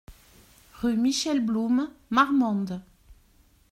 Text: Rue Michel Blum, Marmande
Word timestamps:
Rue 0.81 0.97
Michel 0.97 1.41
Blum, 1.45 1.87
Marmande 2.09 2.81